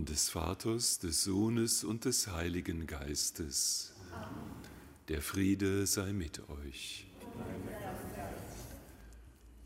Namen 0.00 0.06
des 0.06 0.30
Vaters, 0.30 0.98
des 0.98 1.24
Sohnes 1.24 1.84
und 1.84 2.06
des 2.06 2.28
Heiligen 2.28 2.86
Geistes. 2.86 3.92
Der 5.08 5.20
Friede 5.20 5.86
sei 5.86 6.14
mit 6.14 6.40
euch. 6.48 7.06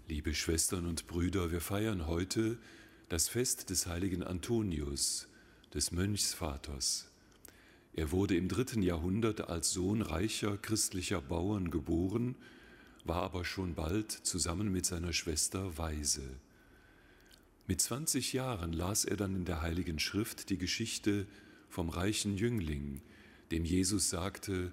Liebe 0.08 0.34
Schwestern 0.34 0.86
und 0.86 1.06
Brüder, 1.06 1.52
wir 1.52 1.60
feiern 1.60 2.08
heute 2.08 2.58
das 3.08 3.28
Fest 3.28 3.70
des 3.70 3.86
heiligen 3.86 4.24
Antonius, 4.24 5.28
des 5.72 5.92
Mönchsvaters. 5.92 7.12
Er 7.92 8.10
wurde 8.10 8.36
im 8.36 8.48
dritten 8.48 8.82
Jahrhundert 8.82 9.48
als 9.48 9.70
Sohn 9.72 10.02
reicher 10.02 10.56
christlicher 10.56 11.20
Bauern 11.20 11.70
geboren, 11.70 12.34
war 13.04 13.22
aber 13.22 13.44
schon 13.44 13.76
bald 13.76 14.10
zusammen 14.10 14.72
mit 14.72 14.84
seiner 14.84 15.12
Schwester 15.12 15.78
Weise. 15.78 16.28
Mit 17.66 17.80
20 17.80 18.34
Jahren 18.34 18.74
las 18.74 19.06
er 19.06 19.16
dann 19.16 19.34
in 19.34 19.46
der 19.46 19.62
Heiligen 19.62 19.98
Schrift 19.98 20.50
die 20.50 20.58
Geschichte 20.58 21.26
vom 21.70 21.88
reichen 21.88 22.36
Jüngling, 22.36 23.00
dem 23.50 23.64
Jesus 23.64 24.10
sagte, 24.10 24.70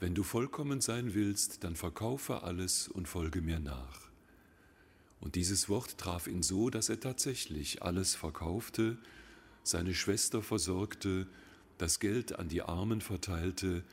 wenn 0.00 0.16
du 0.16 0.24
vollkommen 0.24 0.80
sein 0.80 1.14
willst, 1.14 1.62
dann 1.62 1.76
verkaufe 1.76 2.42
alles 2.42 2.88
und 2.88 3.06
folge 3.06 3.40
mir 3.40 3.60
nach. 3.60 4.10
Und 5.20 5.36
dieses 5.36 5.68
Wort 5.68 5.98
traf 5.98 6.26
ihn 6.26 6.42
so, 6.42 6.68
dass 6.68 6.88
er 6.88 6.98
tatsächlich 6.98 7.84
alles 7.84 8.16
verkaufte, 8.16 8.98
seine 9.62 9.94
Schwester 9.94 10.42
versorgte 10.42 11.28
das 11.78 12.00
Geld 12.00 12.36
an 12.36 12.48
die 12.48 12.62
Armen 12.62 13.00
verteilte 13.00 13.84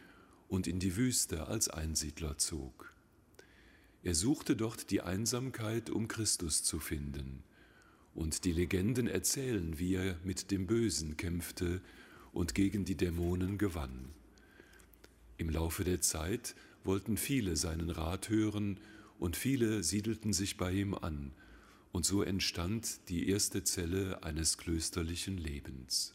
und 0.47 0.65
in 0.65 0.79
die 0.79 0.95
Wüste 0.95 1.45
als 1.45 1.69
Einsiedler 1.69 2.39
zog. 2.39 2.91
Er 4.01 4.15
suchte 4.15 4.55
dort 4.55 4.89
die 4.89 5.01
Einsamkeit, 5.01 5.91
um 5.91 6.07
Christus 6.07 6.63
zu 6.63 6.79
finden, 6.79 7.43
und 8.15 8.45
die 8.45 8.51
Legenden 8.51 9.07
erzählen, 9.07 9.79
wie 9.79 9.95
er 9.95 10.17
mit 10.23 10.51
dem 10.51 10.67
Bösen 10.67 11.17
kämpfte 11.17 11.81
und 12.31 12.55
gegen 12.55 12.85
die 12.85 12.95
Dämonen 12.95 13.57
gewann. 13.57 14.09
Im 15.37 15.49
Laufe 15.49 15.83
der 15.83 16.01
Zeit 16.01 16.55
wollten 16.83 17.17
viele 17.17 17.55
seinen 17.55 17.89
Rat 17.89 18.29
hören 18.29 18.79
und 19.19 19.35
viele 19.35 19.83
siedelten 19.83 20.33
sich 20.33 20.57
bei 20.57 20.71
ihm 20.71 20.93
an, 20.93 21.31
und 21.91 22.05
so 22.05 22.21
entstand 22.21 23.09
die 23.09 23.29
erste 23.29 23.63
Zelle 23.63 24.23
eines 24.23 24.57
klösterlichen 24.57 25.37
Lebens. 25.37 26.13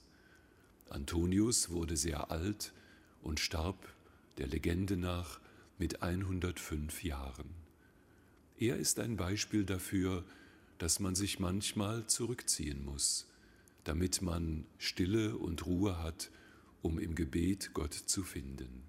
Antonius 0.89 1.71
wurde 1.71 1.97
sehr 1.97 2.31
alt 2.31 2.73
und 3.23 3.41
starb 3.41 3.93
der 4.39 4.47
Legende 4.47 4.97
nach 4.97 5.41
mit 5.79 6.03
105 6.03 7.03
Jahren. 7.03 7.51
Er 8.59 8.77
ist 8.77 9.01
ein 9.01 9.17
Beispiel 9.17 9.65
dafür, 9.65 10.25
dass 10.79 11.01
man 11.01 11.15
sich 11.15 11.39
manchmal 11.39 12.07
zurückziehen 12.07 12.85
muss, 12.85 13.27
damit 13.85 14.23
man 14.23 14.67
Stille 14.79 15.37
und 15.37 15.67
Ruhe 15.67 16.03
hat, 16.03 16.31
um 16.83 16.99
im 16.99 17.15
Gebet 17.15 17.71
Gott 17.75 17.95
zu 17.95 18.23
finden. 18.23 18.85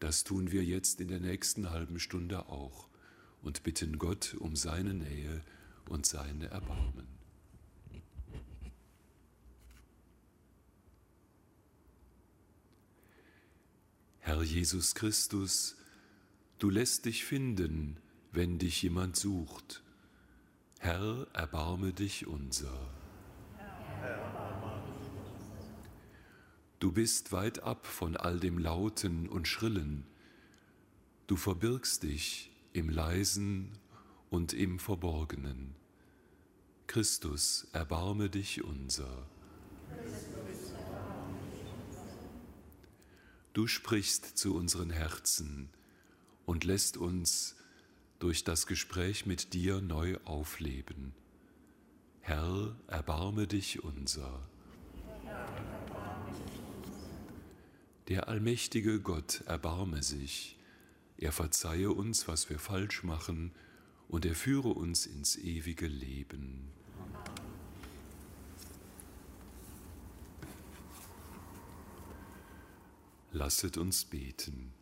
Das 0.00 0.24
tun 0.24 0.50
wir 0.52 0.64
jetzt 0.64 1.00
in 1.00 1.08
der 1.08 1.20
nächsten 1.20 1.70
halben 1.70 1.98
Stunde 2.00 2.48
auch 2.48 2.88
und 3.42 3.62
bitten 3.62 3.98
Gott 3.98 4.34
um 4.38 4.56
seine 4.56 4.94
Nähe 4.94 5.42
und 5.88 6.06
seine 6.06 6.46
Erbarmen. 6.46 7.06
Herr 14.20 14.42
Jesus 14.42 14.94
Christus, 14.94 15.76
du 16.58 16.70
lässt 16.70 17.04
dich 17.04 17.24
finden, 17.24 17.98
wenn 18.32 18.58
dich 18.58 18.82
jemand 18.82 19.16
sucht. 19.16 19.83
Herr, 20.84 21.26
erbarme 21.32 21.94
dich 21.94 22.26
unser. 22.26 22.78
Du 26.78 26.92
bist 26.92 27.32
weit 27.32 27.62
ab 27.62 27.86
von 27.86 28.18
all 28.18 28.38
dem 28.38 28.58
Lauten 28.58 29.26
und 29.26 29.48
Schrillen. 29.48 30.04
Du 31.26 31.36
verbirgst 31.36 32.02
dich 32.02 32.52
im 32.74 32.90
Leisen 32.90 33.78
und 34.28 34.52
im 34.52 34.78
Verborgenen. 34.78 35.74
Christus, 36.86 37.66
erbarme 37.72 38.28
dich 38.28 38.62
unser. 38.62 39.26
Du 43.54 43.66
sprichst 43.66 44.36
zu 44.36 44.54
unseren 44.54 44.90
Herzen 44.90 45.70
und 46.44 46.64
lässt 46.64 46.98
uns 46.98 47.56
durch 48.24 48.42
das 48.42 48.66
Gespräch 48.66 49.26
mit 49.26 49.52
dir 49.52 49.82
neu 49.82 50.16
aufleben. 50.24 51.12
Herr, 52.22 52.74
erbarme 52.86 53.46
dich 53.46 53.84
unser. 53.84 54.40
Der 58.08 58.26
allmächtige 58.26 58.98
Gott 59.00 59.42
erbarme 59.44 60.02
sich, 60.02 60.56
er 61.18 61.32
verzeihe 61.32 61.90
uns, 61.90 62.26
was 62.26 62.48
wir 62.48 62.58
falsch 62.58 63.02
machen, 63.02 63.52
und 64.08 64.24
er 64.24 64.34
führe 64.34 64.70
uns 64.70 65.04
ins 65.04 65.36
ewige 65.36 65.86
Leben. 65.86 66.72
Lasset 73.32 73.76
uns 73.76 74.06
beten. 74.06 74.72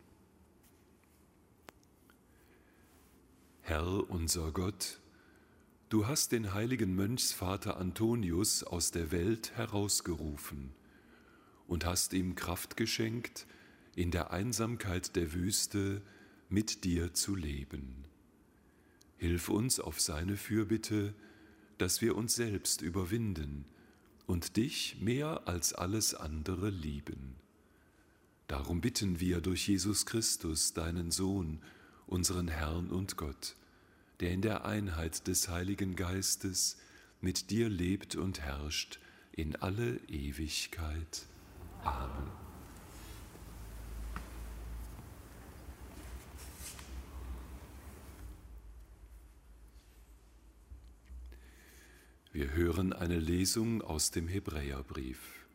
Herr 3.65 4.09
unser 4.09 4.51
Gott, 4.51 4.99
du 5.87 6.05
hast 6.05 6.33
den 6.33 6.53
heiligen 6.53 6.95
Mönchsvater 6.97 7.77
Antonius 7.77 8.65
aus 8.65 8.91
der 8.91 9.13
Welt 9.13 9.55
herausgerufen 9.55 10.73
und 11.65 11.85
hast 11.85 12.11
ihm 12.11 12.35
Kraft 12.35 12.75
geschenkt, 12.75 13.47
in 13.95 14.11
der 14.11 14.31
Einsamkeit 14.31 15.15
der 15.15 15.31
Wüste 15.31 16.01
mit 16.49 16.83
dir 16.83 17.13
zu 17.13 17.35
leben. 17.35 18.03
Hilf 19.15 19.47
uns 19.47 19.79
auf 19.79 20.01
seine 20.01 20.35
Fürbitte, 20.35 21.13
dass 21.77 22.01
wir 22.01 22.17
uns 22.17 22.35
selbst 22.35 22.81
überwinden 22.81 23.63
und 24.27 24.57
dich 24.57 24.97
mehr 24.99 25.47
als 25.47 25.71
alles 25.71 26.15
andere 26.15 26.69
lieben. 26.69 27.37
Darum 28.47 28.81
bitten 28.81 29.21
wir 29.21 29.39
durch 29.39 29.69
Jesus 29.69 30.05
Christus, 30.05 30.73
deinen 30.73 31.11
Sohn, 31.11 31.61
unseren 32.07 32.47
Herrn 32.47 32.89
und 32.89 33.17
Gott, 33.17 33.55
der 34.19 34.31
in 34.31 34.41
der 34.41 34.65
Einheit 34.65 35.27
des 35.27 35.49
Heiligen 35.49 35.95
Geistes 35.95 36.77
mit 37.21 37.49
dir 37.49 37.69
lebt 37.69 38.15
und 38.15 38.41
herrscht 38.41 38.99
in 39.31 39.55
alle 39.55 39.97
Ewigkeit. 40.07 41.25
Amen. 41.83 42.43
Wir 52.33 52.51
hören 52.53 52.93
eine 52.93 53.19
Lesung 53.19 53.83
aus 53.83 54.09
dem 54.09 54.27
Hebräerbrief. 54.27 55.45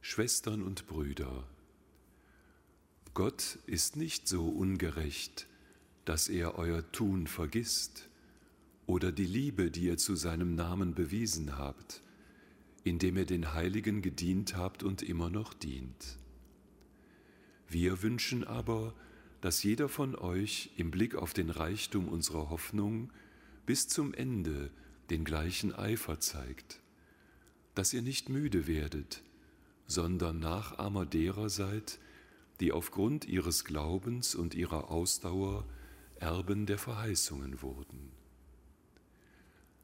Schwestern 0.00 0.62
und 0.62 0.86
Brüder, 0.86 1.48
Gott 3.14 3.60
ist 3.66 3.94
nicht 3.96 4.26
so 4.26 4.48
ungerecht, 4.48 5.46
dass 6.04 6.28
er 6.28 6.58
euer 6.58 6.90
Tun 6.90 7.28
vergisst 7.28 8.08
oder 8.86 9.12
die 9.12 9.24
Liebe, 9.24 9.70
die 9.70 9.84
ihr 9.84 9.96
zu 9.96 10.16
seinem 10.16 10.56
Namen 10.56 10.94
bewiesen 10.94 11.56
habt, 11.56 12.02
indem 12.82 13.16
ihr 13.16 13.24
den 13.24 13.54
Heiligen 13.54 14.02
gedient 14.02 14.56
habt 14.56 14.82
und 14.82 15.00
immer 15.00 15.30
noch 15.30 15.54
dient. 15.54 16.18
Wir 17.68 18.02
wünschen 18.02 18.42
aber, 18.42 18.92
dass 19.40 19.62
jeder 19.62 19.88
von 19.88 20.16
euch 20.16 20.70
im 20.76 20.90
Blick 20.90 21.14
auf 21.14 21.32
den 21.32 21.50
Reichtum 21.50 22.08
unserer 22.08 22.50
Hoffnung 22.50 23.12
bis 23.64 23.86
zum 23.86 24.12
Ende 24.12 24.70
den 25.10 25.24
gleichen 25.24 25.72
Eifer 25.72 26.18
zeigt, 26.18 26.80
dass 27.76 27.92
ihr 27.92 28.02
nicht 28.02 28.28
müde 28.28 28.66
werdet, 28.66 29.22
sondern 29.86 30.40
Nachahmer 30.40 31.06
derer 31.06 31.48
seid, 31.48 32.00
die 32.60 32.72
aufgrund 32.72 33.24
ihres 33.24 33.64
Glaubens 33.64 34.34
und 34.34 34.54
ihrer 34.54 34.90
Ausdauer 34.90 35.64
Erben 36.16 36.66
der 36.66 36.78
Verheißungen 36.78 37.60
wurden. 37.60 38.12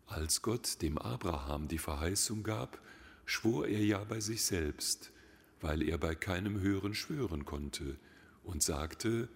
Als 0.06 0.42
Gott 0.42 0.80
dem 0.82 0.98
Abraham 0.98 1.68
die 1.68 1.78
Verheißung 1.78 2.42
gab, 2.42 2.80
schwor 3.24 3.66
er 3.66 3.84
ja 3.84 4.02
bei 4.04 4.20
sich 4.20 4.44
selbst, 4.44 5.12
weil 5.60 5.82
er 5.82 5.98
bei 5.98 6.14
keinem 6.14 6.60
Hören 6.60 6.94
schwören 6.94 7.44
konnte, 7.44 7.96
und 8.42 8.62
sagte, 8.62 9.28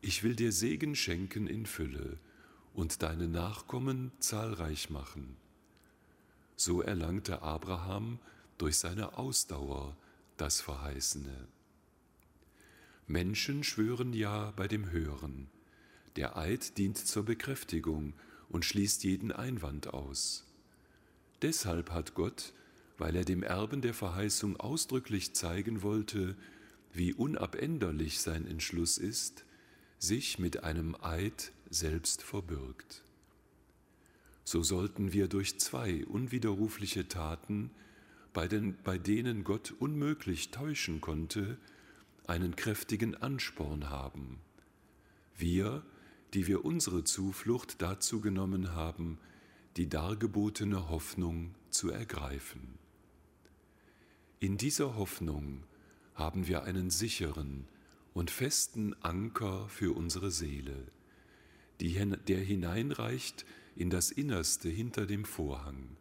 ich 0.00 0.22
will 0.22 0.34
dir 0.34 0.52
Segen 0.52 0.96
schenken 0.96 1.46
in 1.46 1.66
Fülle 1.66 2.18
und 2.74 3.02
deine 3.02 3.28
Nachkommen 3.28 4.10
zahlreich 4.18 4.90
machen. 4.90 5.36
So 6.56 6.82
erlangte 6.82 7.42
Abraham 7.42 8.18
durch 8.58 8.78
seine 8.78 9.18
Ausdauer 9.18 9.96
das 10.36 10.60
Verheißene. 10.60 11.46
Menschen 13.06 13.64
schwören 13.64 14.12
ja 14.12 14.52
bei 14.56 14.68
dem 14.68 14.90
Hören. 14.90 15.48
Der 16.16 16.36
Eid 16.36 16.78
dient 16.78 16.98
zur 16.98 17.24
Bekräftigung 17.24 18.14
und 18.48 18.64
schließt 18.64 19.04
jeden 19.04 19.32
Einwand 19.32 19.92
aus. 19.92 20.46
Deshalb 21.40 21.90
hat 21.90 22.14
Gott, 22.14 22.52
weil 22.98 23.16
er 23.16 23.24
dem 23.24 23.42
Erben 23.42 23.80
der 23.80 23.94
Verheißung 23.94 24.58
ausdrücklich 24.58 25.34
zeigen 25.34 25.82
wollte, 25.82 26.36
wie 26.92 27.14
unabänderlich 27.14 28.20
sein 28.20 28.46
Entschluss 28.46 28.98
ist, 28.98 29.44
sich 29.98 30.38
mit 30.38 30.62
einem 30.62 30.96
Eid 31.00 31.52
selbst 31.70 32.22
verbürgt. 32.22 33.02
So 34.44 34.62
sollten 34.62 35.12
wir 35.12 35.28
durch 35.28 35.58
zwei 35.58 36.04
unwiderrufliche 36.04 37.08
Taten, 37.08 37.70
bei, 38.32 38.48
den, 38.48 38.76
bei 38.82 38.98
denen 38.98 39.44
Gott 39.44 39.74
unmöglich 39.78 40.50
täuschen 40.50 41.00
konnte, 41.00 41.58
einen 42.26 42.56
kräftigen 42.56 43.14
Ansporn 43.14 43.90
haben. 43.90 44.40
Wir, 45.36 45.82
die 46.34 46.46
wir 46.46 46.64
unsere 46.64 47.04
Zuflucht 47.04 47.82
dazu 47.82 48.20
genommen 48.20 48.74
haben, 48.74 49.18
die 49.76 49.88
dargebotene 49.88 50.88
Hoffnung 50.88 51.54
zu 51.70 51.90
ergreifen. 51.90 52.78
In 54.40 54.56
dieser 54.56 54.96
Hoffnung 54.96 55.64
haben 56.14 56.46
wir 56.46 56.64
einen 56.64 56.90
sicheren 56.90 57.66
und 58.12 58.30
festen 58.30 58.94
Anker 59.02 59.68
für 59.68 59.96
unsere 59.96 60.30
Seele, 60.30 60.88
der 61.80 62.38
hineinreicht 62.38 63.44
in 63.76 63.90
das 63.90 64.10
Innerste 64.10 64.68
hinter 64.68 65.06
dem 65.06 65.24
Vorhang. 65.24 65.96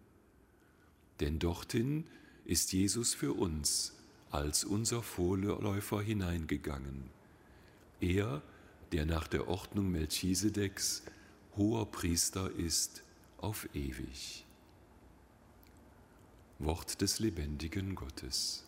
Denn 1.19 1.39
dorthin 1.39 2.05
ist 2.45 2.73
Jesus 2.73 3.13
für 3.13 3.33
uns 3.33 3.95
als 4.31 4.63
unser 4.63 5.03
Vorläufer 5.03 6.01
hineingegangen. 6.01 7.09
Er, 7.99 8.41
der 8.91 9.05
nach 9.05 9.27
der 9.27 9.47
Ordnung 9.47 9.91
Melchisedeks 9.91 11.03
hoher 11.57 11.85
Priester 11.91 12.49
ist 12.51 13.03
auf 13.37 13.67
ewig. 13.75 14.45
Wort 16.59 17.01
des 17.01 17.19
lebendigen 17.19 17.95
Gottes. 17.95 18.65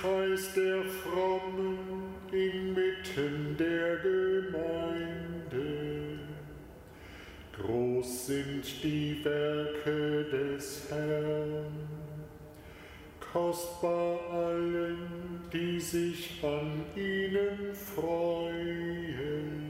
Kreis 0.00 0.54
der 0.54 0.82
Frommen 0.84 1.78
inmitten 2.32 3.54
der 3.58 3.96
Gemeinde. 3.98 5.60
Groß 7.52 8.26
sind 8.28 8.64
die 8.82 9.22
Werke 9.22 10.24
des 10.30 10.90
Herrn, 10.90 11.86
kostbar 13.32 14.20
allen, 14.32 15.42
die 15.52 15.78
sich 15.78 16.42
an 16.42 16.82
ihnen 16.96 17.74
freuen. 17.74 19.69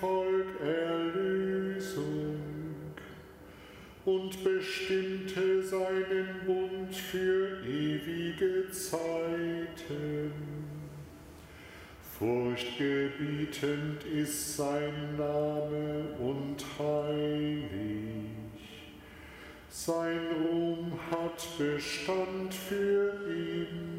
Volk 0.00 0.60
Erlösung 0.60 2.40
und 4.04 4.44
bestimmte 4.44 5.62
seinen 5.62 6.28
Bund 6.46 6.94
für 6.94 7.64
ewige 7.66 8.70
Zeiten. 8.70 10.32
Furchtgebietend 12.18 14.04
ist 14.04 14.56
sein 14.56 15.16
Name 15.16 16.06
und 16.18 16.64
heilig. 16.78 17.74
Sein 19.68 20.20
Ruhm 20.48 20.92
hat 21.10 21.46
Bestand 21.58 22.54
für 22.54 23.12
immer. 23.28 23.93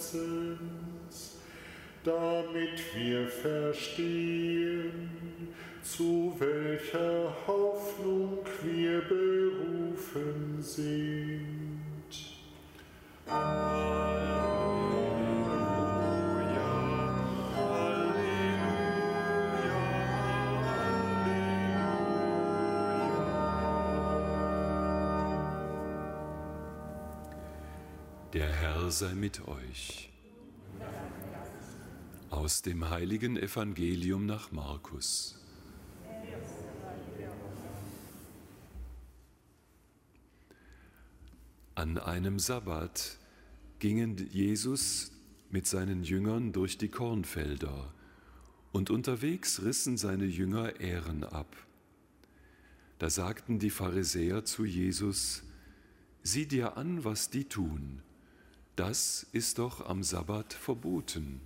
Herzens, 0.00 1.36
damit 2.02 2.80
wir 2.94 3.28
verstehen, 3.28 5.10
zu 5.82 6.34
welcher 6.38 7.34
Hoffnung 7.46 8.38
wir 8.62 9.02
berufen 9.02 10.56
sind. 10.62 11.40
Amen. 13.26 14.09
Der 28.32 28.48
Herr 28.48 28.92
sei 28.92 29.12
mit 29.14 29.48
euch. 29.48 30.08
Aus 32.30 32.62
dem 32.62 32.88
heiligen 32.88 33.36
Evangelium 33.36 34.24
nach 34.24 34.52
Markus. 34.52 35.36
An 41.74 41.98
einem 41.98 42.38
Sabbat 42.38 43.18
gingen 43.80 44.16
Jesus 44.30 45.10
mit 45.50 45.66
seinen 45.66 46.04
Jüngern 46.04 46.52
durch 46.52 46.78
die 46.78 46.88
Kornfelder, 46.88 47.92
und 48.70 48.90
unterwegs 48.90 49.60
rissen 49.62 49.96
seine 49.96 50.26
Jünger 50.26 50.78
Ähren 50.78 51.24
ab. 51.24 51.56
Da 53.00 53.10
sagten 53.10 53.58
die 53.58 53.70
Pharisäer 53.70 54.44
zu 54.44 54.64
Jesus, 54.64 55.42
Sieh 56.22 56.46
dir 56.46 56.76
an, 56.76 57.02
was 57.02 57.30
die 57.30 57.46
tun 57.46 58.02
das 58.80 59.26
ist 59.32 59.58
doch 59.58 59.84
am 59.84 60.02
Sabbat 60.02 60.54
verboten. 60.54 61.42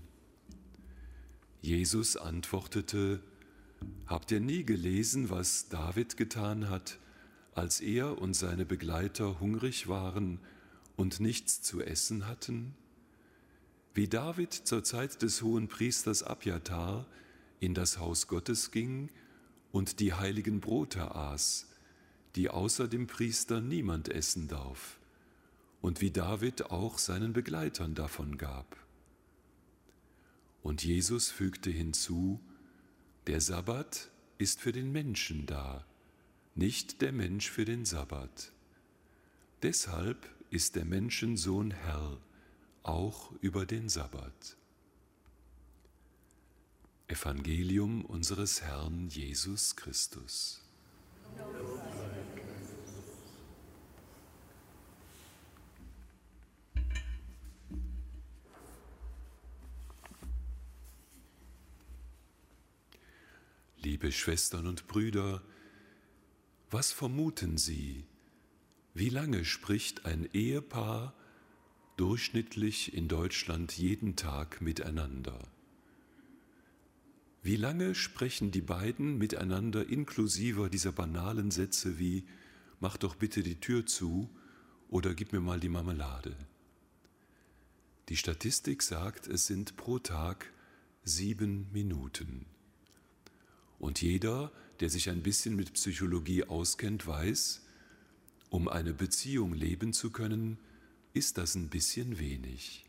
Jesus 1.63 2.17
antwortete, 2.17 3.21
Habt 4.07 4.31
ihr 4.31 4.39
nie 4.39 4.63
gelesen, 4.63 5.31
was 5.31 5.69
David 5.69 6.17
getan 6.17 6.71
hat, 6.71 7.01
als 7.53 7.81
er 7.81 8.19
und 8.23 8.35
seine 8.35 8.65
Begleiter 8.65 9.41
hungrig 9.41 9.89
waren 9.89 10.39
und 10.95 11.19
nichts 11.19 11.61
zu 11.61 11.83
essen 11.83 12.29
hatten? 12.29 12.77
Wie 13.95 14.07
David 14.07 14.53
zur 14.53 14.85
Zeit 14.85 15.21
des 15.21 15.43
hohen 15.43 15.67
Priesters 15.67 16.23
Abjatar 16.23 17.05
in 17.59 17.75
das 17.75 17.99
Haus 17.99 18.29
Gottes 18.29 18.71
ging 18.71 19.11
und 19.73 19.99
die 19.99 20.13
heiligen 20.13 20.61
Brote 20.61 21.17
aß, 21.17 21.67
die 22.37 22.49
außer 22.49 22.87
dem 22.87 23.09
Priester 23.09 23.61
niemand 23.61 24.09
essen 24.09 24.47
darf 24.47 25.01
und 25.85 26.01
wie 26.01 26.11
David 26.11 26.71
auch 26.71 26.97
seinen 26.97 27.35
Begleitern 27.35 27.95
davon 27.95 28.39
gab. 28.39 28.75
Und 30.63 30.83
Jesus 30.83 31.31
fügte 31.31 31.69
hinzu, 31.69 32.41
der 33.27 33.43
Sabbat 33.43 34.11
ist 34.39 34.63
für 34.63 34.73
den 34.73 34.93
Menschen 34.93 35.45
da, 35.45 35.85
nicht 36.55 37.03
der 37.03 37.13
Mensch 37.13 37.51
für 37.51 37.67
den 37.67 37.85
Sabbat. 37.85 38.51
Deshalb 39.63 40.27
ist 40.49 40.75
der 40.75 40.87
Menschensohn 40.87 41.73
Herr, 41.73 42.17
auch 42.83 43.33
über 43.43 43.67
den 43.67 43.91
Sabbat. 43.91 44.57
Evangelium 47.09 48.07
unseres 48.07 48.63
Herrn 48.63 49.11
Jesus 49.11 49.77
Christus. 49.77 50.63
Liebe 63.85 64.13
Schwestern 64.13 64.67
und 64.67 64.87
Brüder, 64.87 65.43
was 66.71 66.91
vermuten 66.91 67.59
Sie? 67.59 68.07
Wie 68.95 69.11
lange 69.11 69.45
spricht 69.45 70.07
ein 70.07 70.27
Ehepaar 70.33 71.13
durchschnittlich 71.99 72.95
in 72.95 73.09
Deutschland 73.09 73.77
jeden 73.77 74.17
Tag 74.17 74.63
miteinander? 74.63 75.39
Wie 77.43 77.57
lange 77.57 77.95
sprechen 77.95 78.51
die 78.51 78.63
beiden 78.63 79.19
miteinander 79.19 79.87
inklusive 79.87 80.71
dieser 80.71 80.93
banalen 80.93 81.51
Sätze 81.51 81.99
wie 81.99 82.25
Mach 82.81 82.97
doch 82.97 83.17
bitte 83.17 83.43
die 83.43 83.61
Tür 83.61 83.85
zu 83.85 84.31
oder 84.89 85.15
gib 85.15 85.35
mir 85.35 85.41
mal 85.41 85.61
die 85.61 85.69
Marmelade? 85.69 86.35
Die 88.09 88.17
Statistik 88.17 88.83
sagt, 88.83 89.27
es 89.27 89.47
sind 89.47 89.77
pro 89.77 89.99
Tag 89.99 90.51
sieben 91.05 91.71
Minuten. 91.71 92.47
Und 93.79 94.03
jeder, 94.03 94.51
der 94.81 94.91
sich 94.91 95.11
ein 95.11 95.23
bisschen 95.23 95.57
mit 95.57 95.73
Psychologie 95.75 96.45
auskennt, 96.45 97.07
weiß, 97.07 97.63
um 98.51 98.69
eine 98.69 98.93
Beziehung 98.93 99.53
leben 99.53 99.93
zu 99.93 100.11
können, 100.11 100.59
ist 101.13 101.39
das 101.39 101.55
ein 101.55 101.69
bisschen 101.69 102.19
wenig. 102.19 102.85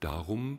Darum 0.00 0.58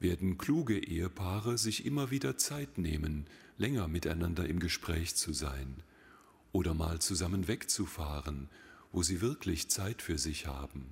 werden 0.00 0.38
kluge 0.38 0.78
Ehepaare 0.78 1.58
sich 1.58 1.84
immer 1.84 2.10
wieder 2.10 2.38
Zeit 2.38 2.78
nehmen, 2.78 3.26
länger 3.56 3.88
miteinander 3.88 4.46
im 4.46 4.60
Gespräch 4.60 5.16
zu 5.16 5.32
sein 5.32 5.82
oder 6.52 6.74
mal 6.74 7.00
zusammen 7.00 7.48
wegzufahren, 7.48 8.48
wo 8.92 9.02
sie 9.02 9.20
wirklich 9.20 9.68
Zeit 9.68 10.00
für 10.00 10.18
sich 10.18 10.46
haben, 10.46 10.86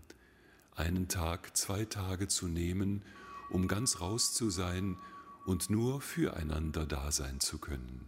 einen 0.75 1.09
Tag, 1.09 1.57
zwei 1.57 1.85
Tage 1.85 2.29
zu 2.29 2.49
nehmen, 2.49 3.03
um 3.51 3.69
ganz 3.69 4.01
raus 4.01 4.35
zu 4.35 4.51
sein 4.51 4.97
und 5.47 5.71
nur 5.71 6.01
füreinander 6.01 6.87
da 6.87 7.13
sein 7.13 7.41
zu 7.41 7.59
können. 7.59 8.05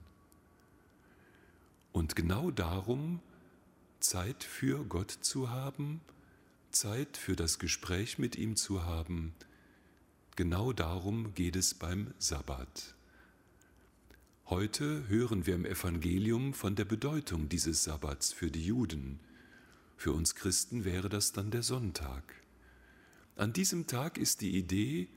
Und 1.93 2.17
genau 2.17 2.51
darum, 2.51 3.21
Zeit 4.01 4.45
für 4.45 4.85
Gott 4.85 5.11
zu 5.11 5.49
haben, 5.49 6.01
Zeit 6.71 7.17
für 7.17 7.37
das 7.37 7.59
Gespräch 7.59 8.19
mit 8.19 8.37
ihm 8.37 8.57
zu 8.57 8.85
haben, 8.85 9.35
genau 10.37 10.73
darum 10.73 11.33
geht 11.35 11.57
es 11.57 11.75
beim 11.75 12.13
Sabbat. 12.19 12.95
Heute 14.47 15.07
hören 15.09 15.47
wir 15.47 15.55
im 15.55 15.65
Evangelium 15.65 16.55
von 16.55 16.75
der 16.75 16.87
Bedeutung 16.87 17.49
dieses 17.49 17.85
Sabbats 17.85 18.33
für 18.33 18.51
die 18.51 18.65
Juden. 18.65 19.21
Für 19.97 20.13
uns 20.13 20.35
Christen 20.35 20.85
wäre 20.85 21.09
das 21.09 21.33
dann 21.33 21.51
der 21.51 21.63
Sonntag. 21.63 22.23
An 23.37 23.53
diesem 23.53 23.87
Tag 23.87 24.19
ist 24.19 24.41
die 24.41 24.57
Idee, 24.57 25.09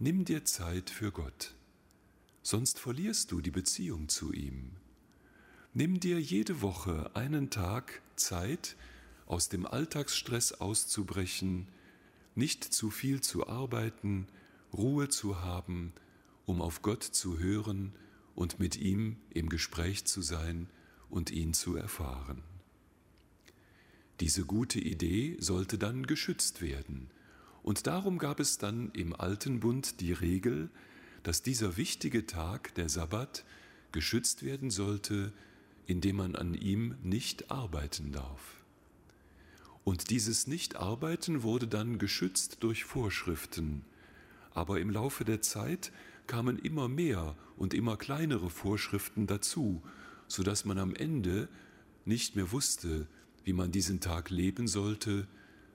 Nimm 0.00 0.24
dir 0.24 0.44
Zeit 0.44 0.90
für 0.90 1.12
Gott, 1.12 1.54
sonst 2.42 2.80
verlierst 2.80 3.30
du 3.30 3.40
die 3.40 3.52
Beziehung 3.52 4.08
zu 4.08 4.32
ihm. 4.32 4.72
Nimm 5.72 6.00
dir 6.00 6.20
jede 6.20 6.62
Woche 6.62 7.14
einen 7.14 7.48
Tag 7.48 8.02
Zeit, 8.16 8.74
aus 9.26 9.48
dem 9.50 9.66
Alltagsstress 9.66 10.54
auszubrechen, 10.54 11.68
nicht 12.34 12.64
zu 12.64 12.90
viel 12.90 13.20
zu 13.20 13.46
arbeiten, 13.46 14.26
Ruhe 14.72 15.10
zu 15.10 15.42
haben, 15.42 15.92
um 16.44 16.60
auf 16.60 16.82
Gott 16.82 17.04
zu 17.04 17.38
hören 17.38 17.92
und 18.34 18.58
mit 18.58 18.74
ihm 18.74 19.16
im 19.30 19.48
Gespräch 19.48 20.06
zu 20.06 20.22
sein 20.22 20.68
und 21.08 21.30
ihn 21.30 21.54
zu 21.54 21.76
erfahren. 21.76 22.42
Diese 24.18 24.44
gute 24.44 24.80
Idee 24.80 25.36
sollte 25.38 25.78
dann 25.78 26.04
geschützt 26.04 26.62
werden 26.62 27.10
und 27.64 27.86
darum 27.86 28.18
gab 28.18 28.40
es 28.40 28.58
dann 28.58 28.90
im 28.92 29.18
Alten 29.18 29.60
Bund 29.60 30.00
die 30.00 30.12
Regel, 30.12 30.68
dass 31.22 31.42
dieser 31.42 31.78
wichtige 31.78 32.26
Tag, 32.26 32.74
der 32.74 32.90
Sabbat, 32.90 33.42
geschützt 33.90 34.42
werden 34.44 34.70
sollte, 34.70 35.32
indem 35.86 36.16
man 36.16 36.36
an 36.36 36.52
ihm 36.52 36.96
nicht 37.02 37.50
arbeiten 37.50 38.12
darf. 38.12 38.62
Und 39.82 40.10
dieses 40.10 40.46
Nichtarbeiten 40.46 41.42
wurde 41.42 41.66
dann 41.66 41.98
geschützt 41.98 42.58
durch 42.60 42.84
Vorschriften, 42.84 43.82
aber 44.52 44.78
im 44.78 44.90
Laufe 44.90 45.24
der 45.24 45.40
Zeit 45.40 45.90
kamen 46.26 46.58
immer 46.58 46.88
mehr 46.88 47.34
und 47.56 47.72
immer 47.72 47.96
kleinere 47.96 48.50
Vorschriften 48.50 49.26
dazu, 49.26 49.82
so 50.28 50.42
dass 50.42 50.66
man 50.66 50.78
am 50.78 50.94
Ende 50.94 51.48
nicht 52.04 52.36
mehr 52.36 52.52
wusste, 52.52 53.06
wie 53.44 53.54
man 53.54 53.72
diesen 53.72 54.00
Tag 54.00 54.28
leben 54.28 54.68
sollte, 54.68 55.26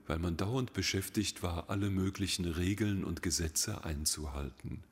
weil 0.10 0.18
man 0.18 0.38
dauernd 0.38 0.74
beschäftigt 0.74 1.44
war, 1.44 1.70
alle 1.70 1.92
möglichen 1.92 2.46
Regeln 2.46 3.04
und 3.04 3.22
Gesetze 3.22 3.84
einzuhalten. 3.84 4.84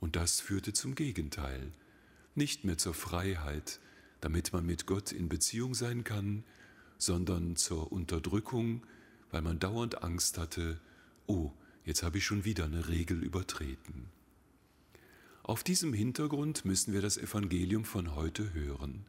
Und 0.00 0.16
das 0.16 0.40
führte 0.40 0.72
zum 0.72 0.94
Gegenteil, 0.94 1.72
nicht 2.34 2.64
mehr 2.64 2.78
zur 2.78 2.94
Freiheit, 2.94 3.80
damit 4.22 4.54
man 4.54 4.64
mit 4.64 4.86
Gott 4.86 5.12
in 5.12 5.28
Beziehung 5.28 5.74
sein 5.74 6.04
kann, 6.04 6.42
sondern 6.96 7.56
zur 7.56 7.92
Unterdrückung, 7.92 8.86
weil 9.30 9.42
man 9.42 9.58
dauernd 9.58 10.02
Angst 10.02 10.38
hatte, 10.38 10.80
oh, 11.26 11.52
jetzt 11.84 12.02
habe 12.02 12.16
ich 12.16 12.24
schon 12.24 12.46
wieder 12.46 12.64
eine 12.64 12.88
Regel 12.88 13.22
übertreten. 13.22 14.08
Auf 15.42 15.62
diesem 15.62 15.92
Hintergrund 15.92 16.64
müssen 16.64 16.94
wir 16.94 17.02
das 17.02 17.18
Evangelium 17.18 17.84
von 17.84 18.14
heute 18.14 18.54
hören. 18.54 19.04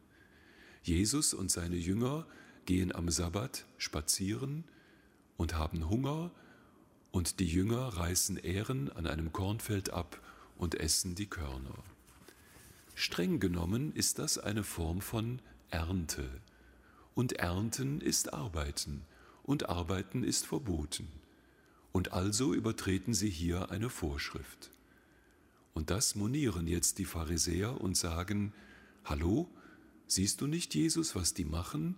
Jesus 0.82 1.32
und 1.32 1.50
seine 1.50 1.76
Jünger 1.76 2.26
gehen 2.66 2.94
am 2.94 3.08
Sabbat 3.08 3.64
spazieren 3.78 4.64
und 5.36 5.54
haben 5.54 5.88
Hunger, 5.88 6.30
und 7.10 7.40
die 7.40 7.46
Jünger 7.46 7.88
reißen 7.96 8.36
Ähren 8.36 8.92
an 8.92 9.06
einem 9.06 9.32
Kornfeld 9.32 9.90
ab 9.90 10.20
und 10.58 10.74
essen 10.74 11.14
die 11.14 11.26
Körner. 11.26 11.82
Streng 12.94 13.40
genommen 13.40 13.92
ist 13.92 14.18
das 14.18 14.38
eine 14.38 14.64
Form 14.64 15.00
von 15.00 15.40
Ernte. 15.70 16.28
Und 17.14 17.34
Ernten 17.34 18.00
ist 18.00 18.34
Arbeiten, 18.34 19.06
und 19.42 19.68
Arbeiten 19.68 20.24
ist 20.24 20.46
verboten. 20.46 21.08
Und 21.92 22.12
also 22.12 22.52
übertreten 22.52 23.14
sie 23.14 23.30
hier 23.30 23.70
eine 23.70 23.88
Vorschrift. 23.88 24.70
Und 25.72 25.90
das 25.90 26.14
monieren 26.14 26.66
jetzt 26.66 26.98
die 26.98 27.04
Pharisäer 27.04 27.80
und 27.80 27.96
sagen, 27.96 28.52
Hallo, 29.04 29.48
siehst 30.06 30.40
du 30.40 30.46
nicht, 30.46 30.74
Jesus, 30.74 31.14
was 31.14 31.32
die 31.32 31.44
machen? 31.44 31.96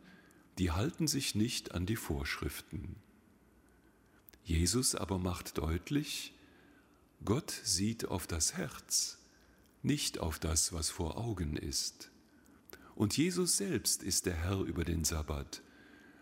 Die 0.58 0.72
halten 0.72 1.06
sich 1.06 1.34
nicht 1.34 1.74
an 1.74 1.86
die 1.86 1.96
Vorschriften. 1.96 2.96
Jesus 4.44 4.94
aber 4.94 5.18
macht 5.18 5.58
deutlich, 5.58 6.34
Gott 7.24 7.50
sieht 7.50 8.06
auf 8.06 8.26
das 8.26 8.54
Herz, 8.54 9.18
nicht 9.82 10.18
auf 10.18 10.38
das, 10.38 10.72
was 10.72 10.90
vor 10.90 11.18
Augen 11.18 11.56
ist. 11.56 12.10
Und 12.94 13.16
Jesus 13.16 13.56
selbst 13.56 14.02
ist 14.02 14.26
der 14.26 14.34
Herr 14.34 14.60
über 14.60 14.84
den 14.84 15.04
Sabbat, 15.04 15.62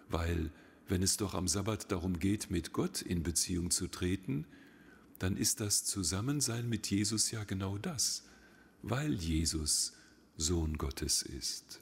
weil 0.09 0.51
wenn 0.89 1.03
es 1.03 1.17
doch 1.17 1.35
am 1.35 1.49
Sabbat 1.49 1.91
darum 1.91 2.19
geht, 2.19 2.51
mit 2.51 2.73
Gott 2.73 3.03
in 3.03 3.23
Beziehung 3.23 3.71
zu 3.71 3.89
treten, 3.89 4.47
dann 5.19 5.37
ist 5.37 5.61
das 5.61 5.85
Zusammensein 5.85 6.69
mit 6.69 6.89
Jesus 6.89 7.31
ja 7.31 7.45
genau 7.45 7.79
das, 7.79 8.25
weil 8.83 9.15
Jesus 9.15 9.95
Sohn 10.37 10.77
Gottes 10.77 11.23
ist. 11.23 11.81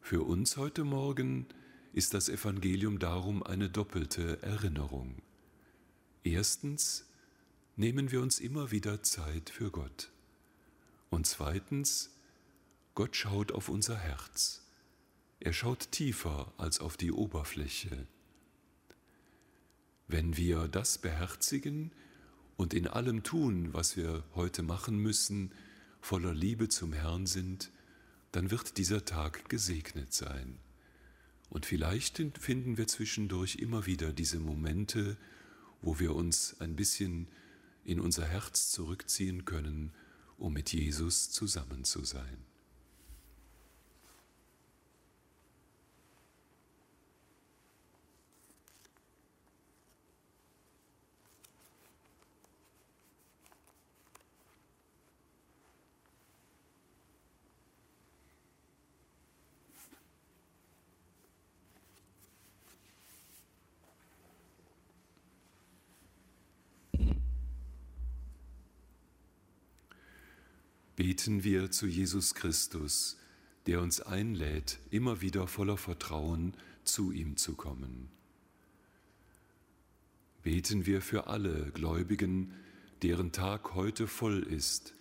Für 0.00 0.22
uns 0.22 0.56
heute 0.56 0.84
Morgen 0.84 1.46
ist 1.94 2.12
das 2.12 2.28
Evangelium 2.28 2.98
darum 2.98 3.44
eine 3.44 3.70
doppelte 3.70 4.42
Erinnerung. 4.42 5.14
Erstens 6.24 7.06
nehmen 7.76 8.10
wir 8.10 8.20
uns 8.20 8.40
immer 8.40 8.72
wieder 8.72 9.04
Zeit 9.04 9.48
für 9.48 9.70
Gott. 9.70 10.10
Und 11.08 11.28
zweitens, 11.28 12.10
Gott 12.96 13.14
schaut 13.14 13.52
auf 13.52 13.68
unser 13.68 13.96
Herz. 13.96 14.66
Er 15.38 15.52
schaut 15.52 15.92
tiefer 15.92 16.52
als 16.56 16.80
auf 16.80 16.96
die 16.96 17.12
Oberfläche. 17.12 18.08
Wenn 20.08 20.36
wir 20.36 20.66
das 20.66 20.98
beherzigen 20.98 21.92
und 22.56 22.74
in 22.74 22.88
allem 22.88 23.22
tun, 23.22 23.72
was 23.72 23.96
wir 23.96 24.24
heute 24.34 24.64
machen 24.64 24.98
müssen, 24.98 25.52
voller 26.00 26.34
Liebe 26.34 26.68
zum 26.68 26.92
Herrn 26.92 27.26
sind, 27.26 27.70
dann 28.32 28.50
wird 28.50 28.78
dieser 28.78 29.04
Tag 29.04 29.48
gesegnet 29.48 30.12
sein. 30.12 30.58
Und 31.50 31.66
vielleicht 31.66 32.22
finden 32.38 32.76
wir 32.76 32.86
zwischendurch 32.86 33.56
immer 33.56 33.86
wieder 33.86 34.12
diese 34.12 34.38
Momente, 34.40 35.16
wo 35.82 35.98
wir 35.98 36.14
uns 36.14 36.60
ein 36.60 36.76
bisschen 36.76 37.28
in 37.84 38.00
unser 38.00 38.26
Herz 38.26 38.70
zurückziehen 38.70 39.44
können, 39.44 39.92
um 40.38 40.52
mit 40.52 40.72
Jesus 40.72 41.30
zusammen 41.30 41.84
zu 41.84 42.04
sein. 42.04 42.38
Beten 71.24 71.42
wir 71.42 71.70
zu 71.70 71.86
Jesus 71.86 72.34
Christus, 72.34 73.16
der 73.66 73.80
uns 73.80 74.02
einlädt, 74.02 74.78
immer 74.90 75.22
wieder 75.22 75.46
voller 75.46 75.78
Vertrauen 75.78 76.52
zu 76.82 77.12
ihm 77.12 77.38
zu 77.38 77.54
kommen. 77.54 78.10
Beten 80.42 80.84
wir 80.84 81.00
für 81.00 81.26
alle 81.26 81.70
Gläubigen, 81.70 82.52
deren 83.00 83.32
Tag 83.32 83.74
heute 83.74 84.06
voll 84.06 84.42
ist 84.42 84.92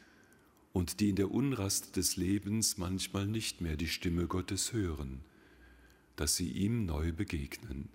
und 0.71 1.01
die 1.01 1.09
in 1.09 1.17
der 1.17 1.29
Unrast 1.29 1.97
des 1.97 2.15
Lebens 2.15 2.77
manchmal 2.77 3.27
nicht 3.27 3.59
mehr 3.59 3.75
die 3.75 3.89
Stimme 3.89 4.25
Gottes 4.25 4.71
hören, 4.71 5.25
dass 6.15 6.37
sie 6.37 6.49
ihm 6.49 6.85
neu 6.85 7.11
begegnen. 7.11 7.89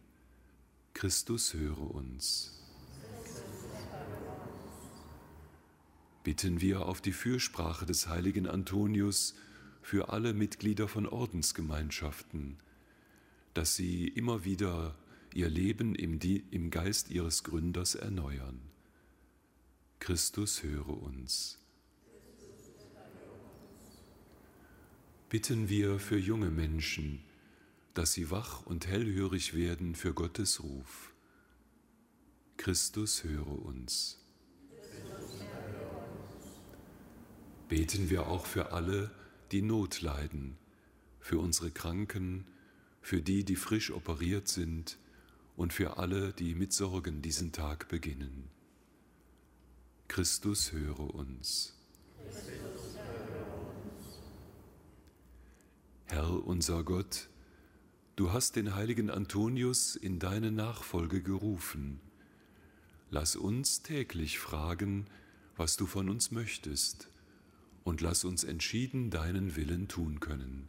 Christus 0.92 1.54
höre 1.54 1.94
uns. 1.94 2.67
Bitten 6.28 6.60
wir 6.60 6.84
auf 6.84 7.00
die 7.00 7.14
Fürsprache 7.14 7.86
des 7.86 8.06
heiligen 8.06 8.46
Antonius 8.46 9.34
für 9.80 10.10
alle 10.10 10.34
Mitglieder 10.34 10.86
von 10.86 11.06
Ordensgemeinschaften, 11.06 12.58
dass 13.54 13.76
sie 13.76 14.08
immer 14.08 14.44
wieder 14.44 14.94
ihr 15.32 15.48
Leben 15.48 15.94
im, 15.94 16.20
im 16.20 16.70
Geist 16.70 17.08
ihres 17.08 17.44
Gründers 17.44 17.94
erneuern. 17.94 18.60
Christus 20.00 20.62
höre 20.62 21.02
uns. 21.02 21.58
Bitten 25.30 25.70
wir 25.70 25.98
für 25.98 26.18
junge 26.18 26.50
Menschen, 26.50 27.24
dass 27.94 28.12
sie 28.12 28.30
wach 28.30 28.66
und 28.66 28.86
hellhörig 28.86 29.54
werden 29.54 29.94
für 29.94 30.12
Gottes 30.12 30.62
Ruf. 30.62 31.14
Christus 32.58 33.24
höre 33.24 33.64
uns. 33.64 34.17
Beten 37.68 38.08
wir 38.08 38.28
auch 38.28 38.46
für 38.46 38.72
alle, 38.72 39.10
die 39.52 39.62
Not 39.62 40.00
leiden, 40.00 40.56
für 41.20 41.38
unsere 41.38 41.70
Kranken, 41.70 42.46
für 43.02 43.20
die, 43.22 43.44
die 43.44 43.56
frisch 43.56 43.90
operiert 43.90 44.48
sind 44.48 44.98
und 45.56 45.72
für 45.72 45.98
alle, 45.98 46.32
die 46.32 46.54
mit 46.54 46.72
Sorgen 46.72 47.22
diesen 47.22 47.52
Tag 47.52 47.88
beginnen. 47.88 48.48
Christus 50.08 50.72
höre 50.72 51.14
uns. 51.14 51.74
Herr 56.06 56.46
unser 56.46 56.82
Gott, 56.84 57.28
du 58.16 58.32
hast 58.32 58.56
den 58.56 58.74
heiligen 58.74 59.10
Antonius 59.10 59.94
in 59.94 60.18
deine 60.18 60.50
Nachfolge 60.50 61.22
gerufen. 61.22 62.00
Lass 63.10 63.36
uns 63.36 63.82
täglich 63.82 64.38
fragen, 64.38 65.06
was 65.56 65.76
du 65.76 65.86
von 65.86 66.08
uns 66.08 66.30
möchtest 66.30 67.08
und 67.88 68.02
lass 68.02 68.24
uns 68.24 68.44
entschieden 68.44 69.08
deinen 69.08 69.56
Willen 69.56 69.88
tun 69.88 70.20
können. 70.20 70.68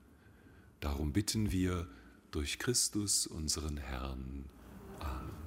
Darum 0.79 1.11
bitten 1.11 1.51
wir 1.51 1.85
durch 2.31 2.59
Christus 2.59 3.27
unseren 3.27 3.75
Herrn. 3.75 4.45
Amen. 4.99 5.38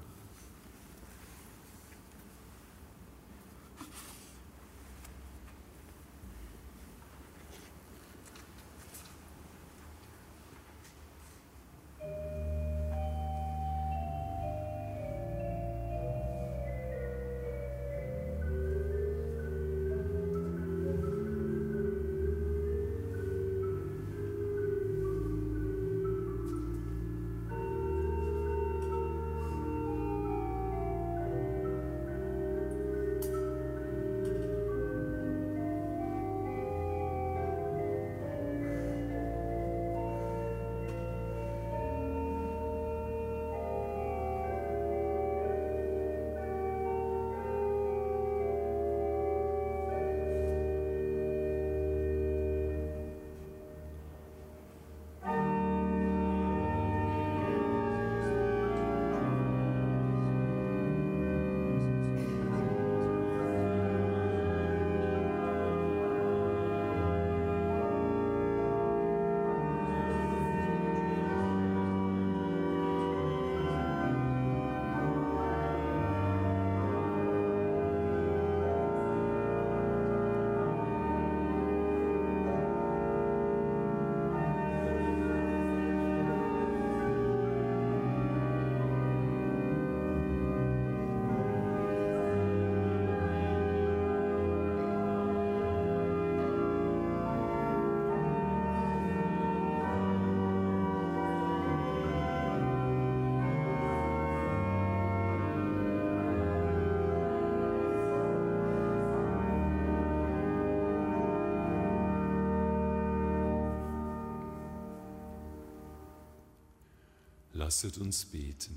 Lasset 117.73 117.97
uns 117.97 118.27
beten. 118.27 118.77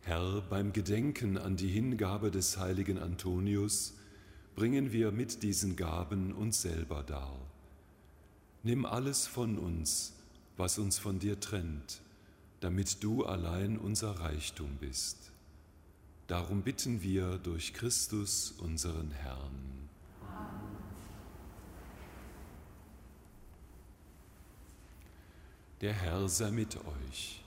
Herr, 0.00 0.40
beim 0.48 0.72
Gedenken 0.72 1.36
an 1.36 1.56
die 1.56 1.68
Hingabe 1.68 2.30
des 2.30 2.56
heiligen 2.56 2.96
Antonius 2.96 3.92
bringen 4.56 4.92
wir 4.92 5.12
mit 5.12 5.42
diesen 5.42 5.76
Gaben 5.76 6.32
uns 6.32 6.62
selber 6.62 7.02
dar. 7.02 7.38
Nimm 8.62 8.86
alles 8.86 9.26
von 9.26 9.58
uns, 9.58 10.14
was 10.56 10.78
uns 10.78 10.98
von 10.98 11.18
dir 11.18 11.38
trennt, 11.38 12.00
damit 12.60 13.04
du 13.04 13.26
allein 13.26 13.76
unser 13.76 14.12
Reichtum 14.20 14.78
bist. 14.80 15.32
Darum 16.28 16.62
bitten 16.62 17.02
wir 17.02 17.36
durch 17.36 17.74
Christus 17.74 18.52
unseren 18.52 19.10
Herrn. 19.10 19.89
Der 25.80 25.94
Herr 25.94 26.28
sei 26.28 26.50
mit 26.50 26.76
euch. 26.76 27.40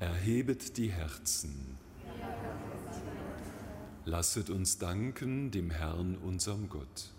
Erhebet 0.00 0.76
die 0.76 0.92
Herzen. 0.92 1.78
Lasset 4.04 4.50
uns 4.50 4.76
danken 4.76 5.50
dem 5.50 5.70
Herrn, 5.70 6.18
unserem 6.18 6.68
Gott. 6.68 7.10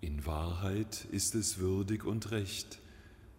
In 0.00 0.24
Wahrheit 0.24 1.04
ist 1.10 1.34
es 1.34 1.58
würdig 1.58 2.04
und 2.04 2.30
recht, 2.30 2.78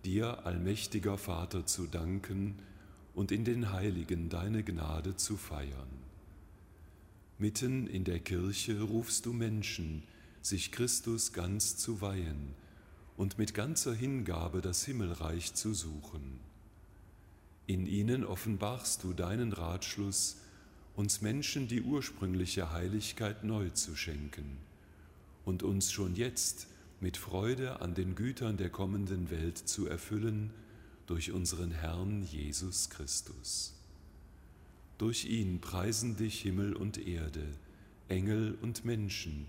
dir, 0.04 0.46
allmächtiger 0.46 1.18
Vater, 1.18 1.66
zu 1.66 1.88
danken 1.88 2.60
und 3.16 3.32
in 3.32 3.46
den 3.46 3.72
Heiligen 3.72 4.28
deine 4.28 4.64
Gnade 4.64 5.16
zu 5.16 5.38
feiern. 5.38 5.88
Mitten 7.38 7.88
in 7.88 8.04
der 8.04 8.20
Kirche 8.20 8.82
rufst 8.82 9.26
du 9.26 9.32
Menschen, 9.32 10.04
sich 10.48 10.72
Christus 10.72 11.34
ganz 11.34 11.78
zu 11.78 12.02
weihen 12.02 12.54
und 13.18 13.38
mit 13.38 13.54
ganzer 13.54 13.94
Hingabe 13.94 14.62
das 14.62 14.86
Himmelreich 14.86 15.54
zu 15.54 15.74
suchen. 15.74 16.40
In 17.66 17.86
ihnen 17.86 18.24
offenbarst 18.24 19.04
du 19.04 19.14
deinen 19.14 19.52
Ratschluss, 19.52 20.38
uns 20.96 21.22
Menschen 21.22 21.68
die 21.68 21.82
ursprüngliche 21.82 22.72
Heiligkeit 22.72 23.44
neu 23.44 23.70
zu 23.72 23.96
schenken 23.96 24.58
und 25.44 25.64
uns 25.64 25.92
schon 25.92 26.16
jetzt 26.16 26.68
mit 27.02 27.18
Freude 27.18 27.82
an 27.82 27.94
den 27.94 28.16
Gütern 28.16 28.58
der 28.58 28.70
kommenden 28.70 29.30
Welt 29.30 29.58
zu 29.58 29.88
erfüllen 29.88 30.52
durch 31.06 31.32
unseren 31.32 31.72
Herrn 31.72 32.24
Jesus 32.24 32.90
Christus. 32.90 33.74
Durch 34.98 35.26
ihn 35.26 35.62
preisen 35.62 36.16
dich 36.16 36.42
Himmel 36.42 36.74
und 36.74 36.98
Erde, 36.98 37.46
Engel 38.08 38.58
und 38.62 38.84
Menschen, 38.84 39.46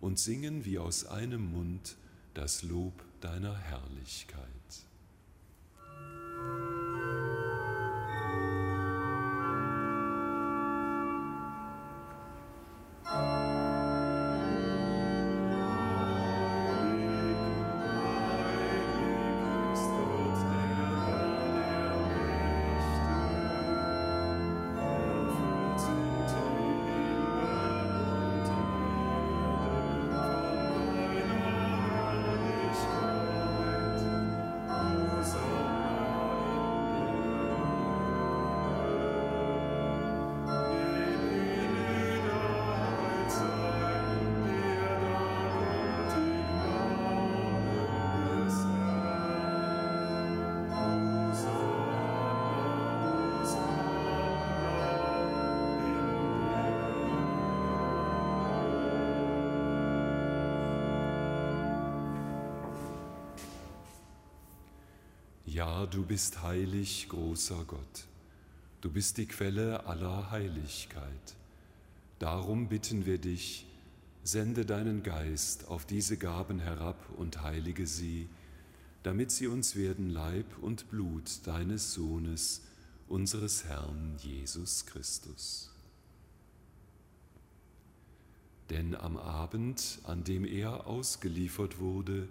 und 0.00 0.18
singen 0.18 0.64
wie 0.64 0.78
aus 0.78 1.06
einem 1.06 1.52
Mund 1.52 1.96
das 2.34 2.62
Lob 2.62 2.92
deiner 3.20 3.56
Herrlichkeit. 3.56 4.40
Ja, 65.60 65.84
du 65.84 66.06
bist 66.06 66.40
heilig, 66.40 67.06
großer 67.10 67.64
Gott. 67.66 68.06
Du 68.80 68.90
bist 68.90 69.18
die 69.18 69.26
Quelle 69.26 69.84
aller 69.84 70.30
Heiligkeit. 70.30 71.36
Darum 72.18 72.70
bitten 72.70 73.04
wir 73.04 73.18
dich, 73.18 73.66
sende 74.24 74.64
deinen 74.64 75.02
Geist 75.02 75.68
auf 75.68 75.84
diese 75.84 76.16
Gaben 76.16 76.60
herab 76.60 76.96
und 77.18 77.42
heilige 77.42 77.86
sie, 77.86 78.26
damit 79.02 79.32
sie 79.32 79.48
uns 79.48 79.76
werden 79.76 80.08
Leib 80.08 80.46
und 80.62 80.88
Blut 80.88 81.46
deines 81.46 81.92
Sohnes, 81.92 82.62
unseres 83.06 83.64
Herrn 83.64 84.16
Jesus 84.16 84.86
Christus. 84.86 85.70
Denn 88.70 88.94
am 88.94 89.18
Abend, 89.18 89.98
an 90.04 90.24
dem 90.24 90.46
er 90.46 90.86
ausgeliefert 90.86 91.80
wurde, 91.80 92.30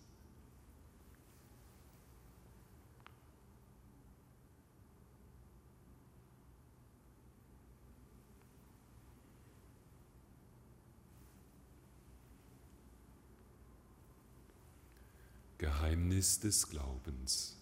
Geheimnis 15.61 16.39
des 16.39 16.67
Glaubens. 16.71 17.55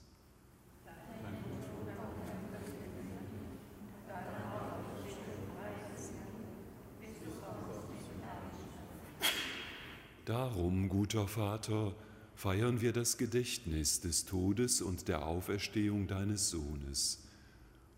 Darum, 10.24 10.88
guter 10.88 11.28
Vater, 11.28 11.94
feiern 12.36 12.80
wir 12.80 12.94
das 12.94 13.18
Gedächtnis 13.18 14.00
des 14.00 14.24
Todes 14.24 14.82
und 14.82 15.10
der 15.10 15.26
Auferstehung 15.26 16.08
deines 16.08 16.50
Sohnes. 16.50 17.28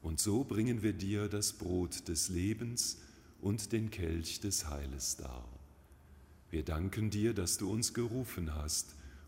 Und 0.02 0.20
so 0.20 0.44
bringen 0.44 0.82
wir 0.82 0.94
dir 0.94 1.28
das 1.28 1.54
Brot 1.54 2.08
des 2.08 2.30
Lebens 2.30 2.98
und 3.40 3.72
den 3.72 3.92
Kelch 3.92 4.40
des 4.40 4.68
Heiles 4.68 5.18
dar. 5.18 5.48
Wir 6.50 6.66
danken 6.66 7.12
dir, 7.12 7.36
dass 7.36 7.60
du 7.60 7.72
uns 7.72 7.94
gerufen 7.94 8.56
hast, 8.56 8.96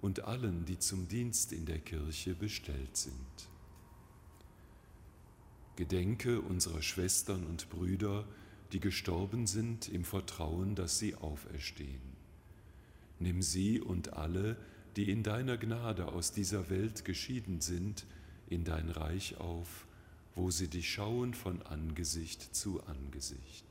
und 0.00 0.24
allen, 0.24 0.64
die 0.64 0.78
zum 0.78 1.08
Dienst 1.08 1.52
in 1.52 1.66
der 1.66 1.78
Kirche 1.78 2.34
bestellt 2.34 2.96
sind. 2.96 3.50
Gedenke 5.76 6.40
unserer 6.40 6.82
Schwestern 6.82 7.44
und 7.46 7.70
Brüder, 7.70 8.26
die 8.72 8.80
gestorben 8.80 9.46
sind 9.46 9.88
im 9.88 10.04
Vertrauen, 10.04 10.74
dass 10.74 10.98
sie 10.98 11.14
auferstehen. 11.14 12.00
Nimm 13.18 13.42
sie 13.42 13.80
und 13.80 14.14
alle, 14.14 14.56
die 14.96 15.10
in 15.10 15.22
deiner 15.22 15.56
Gnade 15.56 16.08
aus 16.08 16.32
dieser 16.32 16.70
Welt 16.70 17.04
geschieden 17.04 17.60
sind, 17.60 18.06
in 18.48 18.64
dein 18.64 18.90
Reich 18.90 19.36
auf, 19.38 19.86
wo 20.34 20.50
sie 20.50 20.68
dich 20.68 20.90
schauen 20.90 21.34
von 21.34 21.62
Angesicht 21.62 22.54
zu 22.54 22.82
Angesicht. 22.84 23.64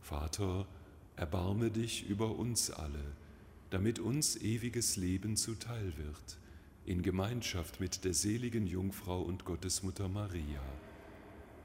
Vater, 0.00 0.66
erbarme 1.16 1.70
dich 1.70 2.08
über 2.08 2.36
uns 2.36 2.70
alle, 2.70 3.04
damit 3.74 3.98
uns 3.98 4.36
ewiges 4.36 4.96
Leben 4.96 5.36
zuteil 5.36 5.94
wird, 5.96 6.38
in 6.86 7.02
Gemeinschaft 7.02 7.80
mit 7.80 8.04
der 8.04 8.14
seligen 8.14 8.68
Jungfrau 8.68 9.20
und 9.20 9.44
Gottesmutter 9.44 10.08
Maria, 10.08 10.62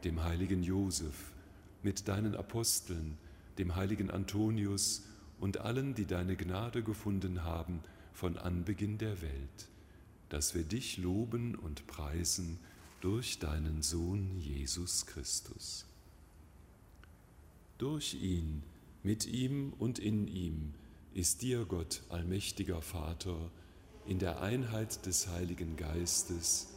dem 0.03 0.23
heiligen 0.23 0.63
Josef, 0.63 1.31
mit 1.83 2.07
deinen 2.07 2.33
Aposteln, 2.33 3.19
dem 3.59 3.75
heiligen 3.75 4.09
Antonius 4.09 5.03
und 5.39 5.59
allen, 5.59 5.93
die 5.93 6.07
deine 6.07 6.35
Gnade 6.35 6.81
gefunden 6.81 7.43
haben 7.43 7.81
von 8.11 8.39
Anbeginn 8.39 8.97
der 8.97 9.21
Welt, 9.21 9.67
dass 10.29 10.55
wir 10.55 10.63
dich 10.63 10.97
loben 10.97 11.53
und 11.53 11.85
preisen 11.85 12.57
durch 13.01 13.37
deinen 13.37 13.83
Sohn 13.83 14.39
Jesus 14.39 15.05
Christus. 15.05 15.85
Durch 17.77 18.15
ihn, 18.15 18.63
mit 19.03 19.27
ihm 19.27 19.73
und 19.77 19.99
in 19.99 20.27
ihm 20.27 20.73
ist 21.13 21.41
dir, 21.41 21.65
Gott, 21.65 22.01
allmächtiger 22.09 22.81
Vater, 22.81 23.51
in 24.05 24.19
der 24.19 24.41
Einheit 24.41 25.05
des 25.05 25.27
Heiligen 25.27 25.75
Geistes 25.75 26.69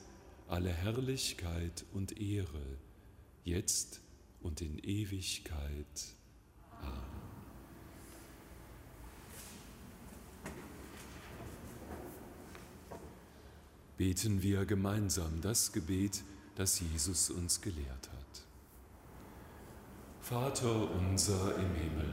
alle 0.53 0.71
Herrlichkeit 0.71 1.87
und 1.95 2.21
Ehre, 2.21 2.77
jetzt 3.43 4.03
und 4.43 4.61
in 4.61 4.79
Ewigkeit. 4.79 6.17
Amen. 6.83 7.13
Beten 13.97 14.43
wir 14.43 14.67
gemeinsam 14.67 15.41
das 15.41 15.73
Gebet, 15.73 16.23
das 16.57 16.81
Jesus 16.81 17.31
uns 17.31 17.63
gelehrt 17.63 18.11
hat. 18.11 18.43
Vater 20.21 20.91
unser 20.91 21.57
im 21.57 21.75
Himmel, 21.75 22.13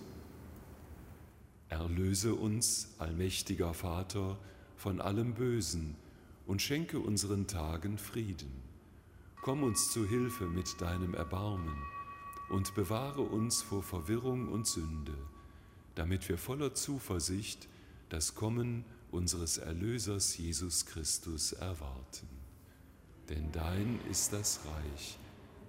Erlöse 1.71 2.35
uns, 2.35 2.93
allmächtiger 2.97 3.73
Vater, 3.73 4.37
von 4.75 4.99
allem 4.99 5.35
Bösen 5.35 5.95
und 6.45 6.61
schenke 6.61 6.99
unseren 6.99 7.47
Tagen 7.47 7.97
Frieden. 7.97 8.51
Komm 9.41 9.63
uns 9.63 9.89
zu 9.89 10.05
Hilfe 10.05 10.47
mit 10.47 10.81
deinem 10.81 11.13
Erbarmen 11.13 11.81
und 12.49 12.75
bewahre 12.75 13.21
uns 13.21 13.61
vor 13.61 13.83
Verwirrung 13.83 14.49
und 14.49 14.67
Sünde, 14.67 15.17
damit 15.95 16.27
wir 16.27 16.37
voller 16.37 16.73
Zuversicht 16.73 17.69
das 18.09 18.35
Kommen 18.35 18.83
unseres 19.09 19.57
Erlösers 19.57 20.37
Jesus 20.37 20.85
Christus 20.85 21.53
erwarten. 21.53 22.27
Denn 23.29 23.49
dein 23.53 23.97
ist 24.09 24.33
das 24.33 24.59
Reich, 24.65 25.17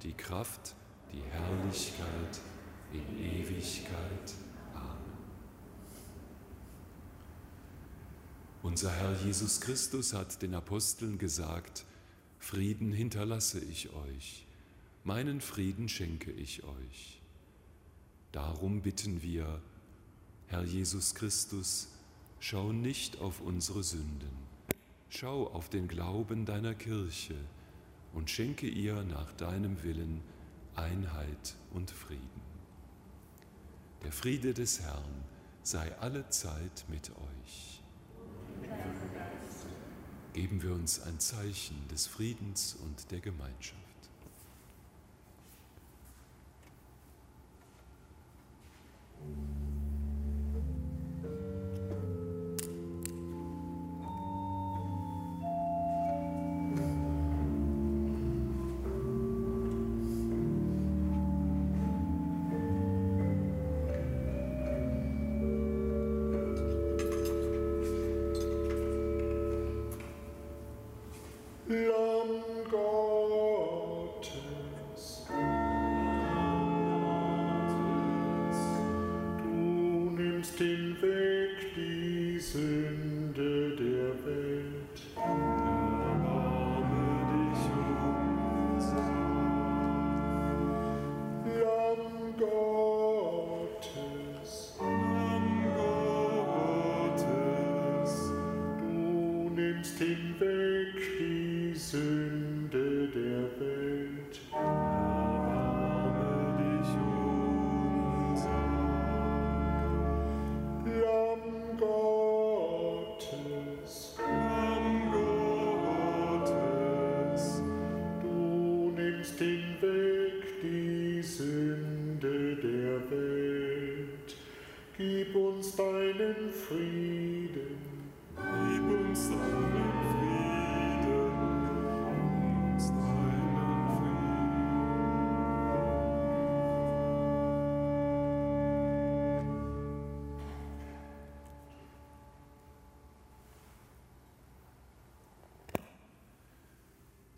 die 0.02 0.14
Kraft, 0.14 0.74
die 1.12 1.22
Herrlichkeit 1.22 2.40
in 2.92 3.18
Ewigkeit. 3.20 4.34
Unser 8.62 8.92
Herr 8.92 9.14
Jesus 9.24 9.60
Christus 9.60 10.12
hat 10.12 10.40
den 10.42 10.54
Aposteln 10.54 11.18
gesagt, 11.18 11.84
Frieden 12.38 12.92
hinterlasse 12.92 13.60
ich 13.60 13.92
euch 13.92 14.46
meinen 15.04 15.40
Frieden 15.40 15.88
schenke 15.88 16.30
ich 16.30 16.62
euch. 16.62 17.20
Darum 18.30 18.82
bitten 18.82 19.22
wir, 19.22 19.60
Herr 20.46 20.62
Jesus 20.62 21.14
Christus, 21.14 21.88
schau 22.40 22.72
nicht 22.72 23.20
auf 23.20 23.40
unsere 23.40 23.82
Sünden, 23.82 24.30
schau 25.08 25.48
auf 25.48 25.68
den 25.68 25.88
Glauben 25.88 26.46
deiner 26.46 26.74
Kirche 26.74 27.36
und 28.12 28.30
schenke 28.30 28.68
ihr 28.68 29.02
nach 29.02 29.32
deinem 29.32 29.82
Willen 29.82 30.20
Einheit 30.76 31.56
und 31.72 31.90
Frieden. 31.90 32.42
Der 34.04 34.12
Friede 34.12 34.54
des 34.54 34.80
Herrn 34.80 35.24
sei 35.62 35.96
alle 35.98 36.28
Zeit 36.30 36.84
mit 36.88 37.10
euch. 37.10 37.71
Geben 40.32 40.62
wir 40.62 40.72
uns 40.72 41.00
ein 41.02 41.18
Zeichen 41.20 41.86
des 41.88 42.06
Friedens 42.06 42.76
und 42.82 43.10
der 43.10 43.20
Gemeinschaft. 43.20 43.82
Frieden. 49.22 49.61
Gib 49.61 49.61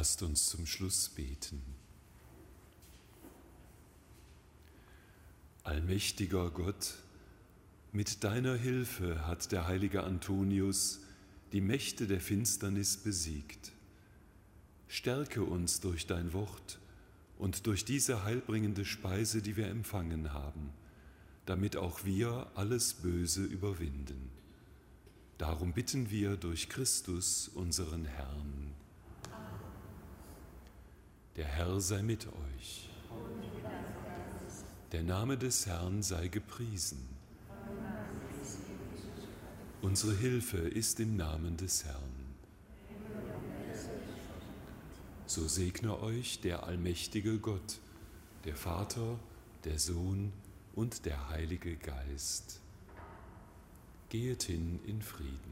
Lasst 0.00 0.22
uns 0.22 0.46
zum 0.46 0.64
Schluss 0.64 1.10
beten. 1.10 1.60
Allmächtiger 5.62 6.50
Gott, 6.50 6.94
mit 7.92 8.24
deiner 8.24 8.56
Hilfe 8.56 9.26
hat 9.26 9.52
der 9.52 9.66
heilige 9.66 10.02
Antonius 10.04 11.00
die 11.52 11.60
Mächte 11.60 12.06
der 12.06 12.22
Finsternis 12.22 12.96
besiegt. 12.96 13.72
Stärke 14.88 15.44
uns 15.44 15.80
durch 15.80 16.06
dein 16.06 16.32
Wort 16.32 16.78
und 17.36 17.66
durch 17.66 17.84
diese 17.84 18.24
heilbringende 18.24 18.86
Speise, 18.86 19.42
die 19.42 19.58
wir 19.58 19.66
empfangen 19.66 20.32
haben, 20.32 20.70
damit 21.44 21.76
auch 21.76 22.06
wir 22.06 22.50
alles 22.54 22.94
Böse 22.94 23.44
überwinden. 23.44 24.30
Darum 25.36 25.74
bitten 25.74 26.10
wir 26.10 26.38
durch 26.38 26.70
Christus, 26.70 27.48
unseren 27.48 28.06
Herrn. 28.06 28.72
Der 31.36 31.46
Herr 31.46 31.80
sei 31.80 32.02
mit 32.02 32.26
euch. 32.26 32.90
Der 34.90 35.04
Name 35.04 35.38
des 35.38 35.66
Herrn 35.66 36.02
sei 36.02 36.26
gepriesen. 36.26 37.08
Unsere 39.80 40.14
Hilfe 40.14 40.58
ist 40.58 40.98
im 40.98 41.16
Namen 41.16 41.56
des 41.56 41.84
Herrn. 41.84 42.34
So 45.26 45.46
segne 45.46 46.00
euch 46.00 46.40
der 46.40 46.64
allmächtige 46.64 47.38
Gott, 47.38 47.78
der 48.44 48.56
Vater, 48.56 49.18
der 49.64 49.78
Sohn 49.78 50.32
und 50.74 51.06
der 51.06 51.28
Heilige 51.30 51.76
Geist. 51.76 52.60
Gehet 54.08 54.42
hin 54.42 54.80
in 54.84 55.00
Frieden. 55.00 55.49